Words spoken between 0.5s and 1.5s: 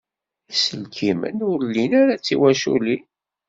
Iselkimen